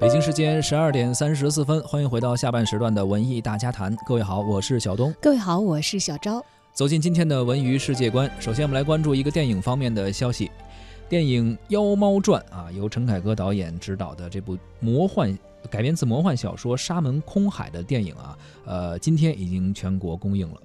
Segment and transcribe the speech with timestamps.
[0.00, 3.94] 北京时间十二点三十四分，欢迎回到下半时段的文艺大家谈。
[4.06, 5.14] 各位好，我是小东。
[5.20, 6.42] 各位好，我是小昭。
[6.72, 10.50] 走进今天的文娱世界观，首先我们来关注一个电影方面的消息。
[11.06, 15.38] 电影《妖猫传》啊，由陈凯歌导演执导的这部魔幻
[15.68, 20.56] 改编自魔幻小说《沙门空海》的电影啊，呃，今天已经全国公映了。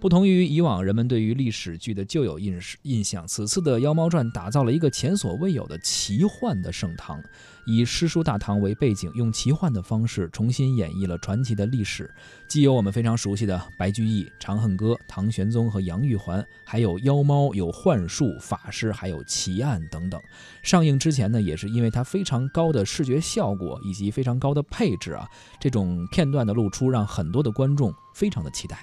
[0.00, 7.20] 不同于以往人们对于历史剧的旧有印印象，此次的《妖猫传》打造了一个前所未有的奇幻的盛唐，
[7.66, 12.08] 以诗书大唐为背景，用奇幻的方式重新演绎了传奇的历史。
[12.46, 20.20] 既有我们非常熟悉的白居易、长恨歌、唐玄宗和杨玉环，还有妖猫、有幻术、法师，还有奇案等等。
[20.62, 25.28] 上映之前呢，也是因为它非常高的视觉效果以及非常高的配置啊，
[25.58, 28.78] 这种片段的露出，让很多的观众非常的期待。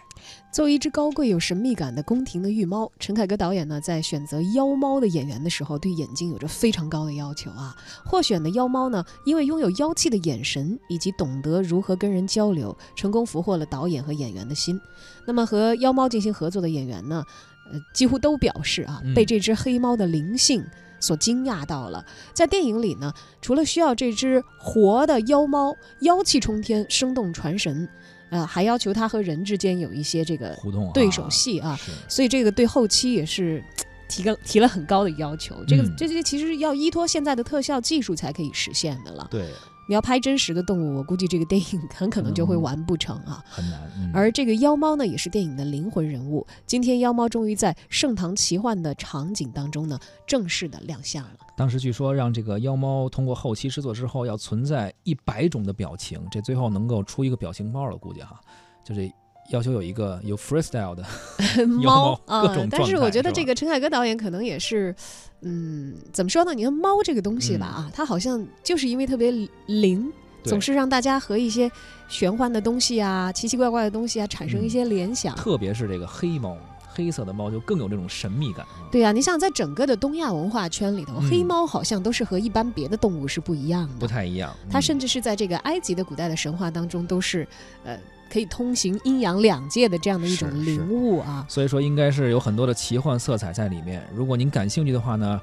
[0.51, 7.75] 作为一只高贵有神秘感的宫廷的御猫，陈凯歌导演呢，在选择妖猫的演员的时候，对眼睛有着非常高的要求啊。
[8.03, 14.79] 获选的妖猫呢，因为拥有妖气的眼神以及懂得如何跟人交流，成功俘获了导演和演员的心。
[15.27, 17.23] 那么和妖猫进行合作的演员呢，
[17.71, 20.65] 呃，几乎都表示啊，被这只黑猫的灵性
[20.99, 22.03] 所惊讶到了。
[22.33, 27.87] 在电影里呢，除了需要这只活的妖猫妖气冲天、生动传神。
[28.29, 33.63] 呃，还要求他和人之间有一些这个互动对手戏啊，所以这个对后期也是
[34.07, 35.63] 提个提了很高的要求。
[35.67, 39.27] 这个这些其实要依托现在的特效技术才可以实现的了。
[39.29, 39.45] 对。
[39.87, 44.11] 你要拍真实的动物，我估计这个电影 很可能就会完不成啊，很难。
[44.13, 46.45] 而这个妖猫呢，也是电影的灵魂人物。
[46.65, 51.37] 今天妖猫终于在盛唐奇幻的场景当中呢，正式的亮相了。
[51.57, 58.39] 当时据说让这个妖猫通过后期制作之后，要存在一百种的表情，这最后能够出一个表情包了，估计哈，
[58.83, 59.11] 就这。
[59.49, 61.03] 要求有一个有 freestyle 的
[61.67, 64.93] 猫啊，但是我觉得这个陈凯歌导演可能也是，
[65.41, 66.53] 嗯，怎么说呢？
[66.53, 69.31] 你看猫这个东西吧，啊，它好像就是因为特别
[69.67, 70.11] 灵，
[70.43, 71.71] 总是让大家和一些
[72.07, 75.35] 玄幻的东西啊、奇奇怪怪的东西啊产生一些联想。
[75.35, 76.57] 特别是这个黑猫，
[76.87, 78.65] 黑色的猫就更有这种神秘感。
[78.91, 84.51] 对呀，你像在整个的东亚文化圈里头，黑猫好像都是和一般别的动物是不一样的，不太一样。
[84.71, 87.47] 它甚至是在这个埃及的古代的神话当中都是，
[87.83, 87.95] 呃。
[88.29, 94.05] 可以通行阴阳两界的这样的一种灵物啊，所以说应该是有很多的奇幻色彩在里面。
[94.13, 95.41] 如果您感兴趣的话呢，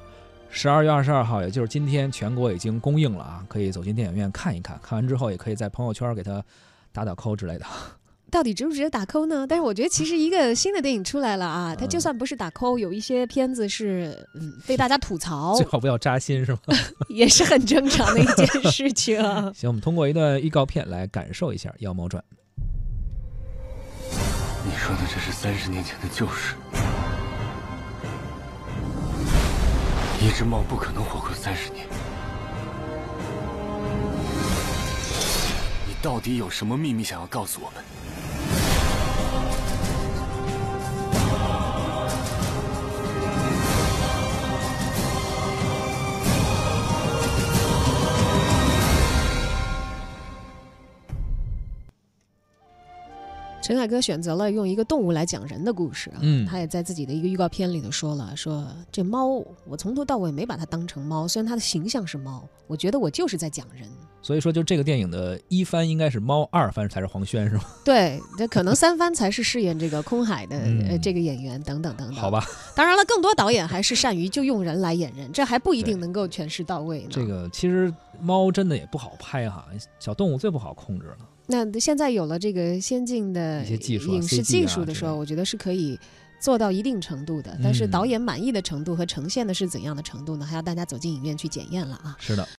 [0.50, 4.78] 十二月二十二号，也就是今天，全国已经公映了啊，可以走进电影院看一看。
[4.82, 6.42] 看完之后，也可以在朋友圈给他
[6.92, 7.64] 打打扣之类的。
[8.30, 9.46] 到底值不值得打扣呢？
[9.46, 16.58] 但是我觉得其实一个新的电影出来了啊， 它就算不是打扣，有一些片子是嗯被大家吐槽，最好不要扎心是吗？
[17.08, 19.22] 也是很正常的一件事情。
[19.54, 22.22] 行，我们通过一段预告片来感受一下《妖猫传》。
[24.72, 26.54] 你说的这是三十年前的旧事。
[30.18, 31.86] 一只猫不可能活过三十年。
[35.86, 37.84] 你到底有什么秘密想要告诉我们？
[53.62, 63.88] 陈凯歌选择了用一个动物来讲人的故事啊，嗯，他也在自己的一个预告片里头说了，说这猫我从头到尾没把它当成猫，虽然它的形象是猫，我觉得我就是在讲人。
[64.20, 67.62] 所以说，就这个电影的一番应该是猫，二番才是黄轩，是吗？
[67.84, 70.56] 对，这可能三番才是饰演这个空海的
[70.88, 72.16] 呃这个演员等等等等。
[72.16, 72.44] 好吧，
[72.74, 77.08] 当然了，更多导演还是善于就用人来演人，这还不一定能够诠释到位呢。
[77.10, 79.66] 这个其实猫真的也不好拍哈，
[79.98, 81.16] 小动物最不好控制了。
[81.46, 85.98] 那现在有了这个先进的影视技术的时候，我觉得是可以
[86.40, 87.58] 做到一定程度的。
[87.62, 90.46] 但是导演满意的程度和呈现的是怎样的程度呢？
[90.46, 92.16] 还要大家走进影院去检验了啊！
[92.18, 92.48] 是的。